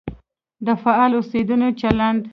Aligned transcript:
د 0.65 0.67
فعال 0.83 1.11
اوسېدنې 1.17 1.69
چلند. 1.81 2.21